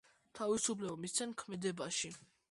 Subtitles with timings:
[0.37, 2.11] თავისუფლება მისცენ ქმედებაში.